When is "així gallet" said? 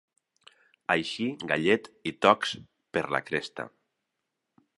0.93-1.91